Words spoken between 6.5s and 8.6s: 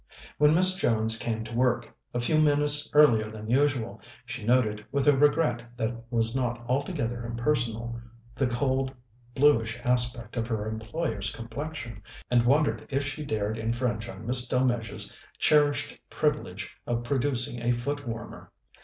altogether impersonal, the